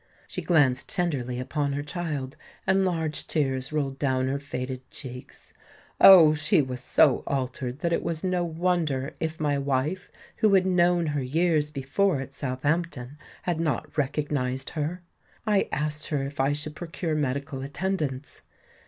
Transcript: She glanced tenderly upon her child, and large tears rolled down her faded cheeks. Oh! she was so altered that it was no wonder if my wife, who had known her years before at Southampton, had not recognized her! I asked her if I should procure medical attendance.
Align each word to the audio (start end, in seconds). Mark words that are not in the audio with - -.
She 0.27 0.41
glanced 0.41 0.89
tenderly 0.89 1.39
upon 1.39 1.73
her 1.73 1.83
child, 1.83 2.35
and 2.65 2.83
large 2.83 3.27
tears 3.27 3.71
rolled 3.71 3.99
down 3.99 4.29
her 4.29 4.39
faded 4.39 4.81
cheeks. 4.89 5.53
Oh! 5.99 6.33
she 6.33 6.59
was 6.59 6.81
so 6.81 7.23
altered 7.27 7.81
that 7.81 7.93
it 7.93 8.01
was 8.01 8.23
no 8.23 8.43
wonder 8.43 9.13
if 9.19 9.39
my 9.39 9.59
wife, 9.59 10.09
who 10.37 10.55
had 10.55 10.65
known 10.65 11.05
her 11.05 11.21
years 11.21 11.69
before 11.69 12.19
at 12.19 12.33
Southampton, 12.33 13.19
had 13.43 13.59
not 13.59 13.95
recognized 13.95 14.71
her! 14.71 15.03
I 15.45 15.69
asked 15.71 16.07
her 16.07 16.23
if 16.23 16.39
I 16.39 16.53
should 16.53 16.75
procure 16.75 17.13
medical 17.13 17.61
attendance. 17.61 18.41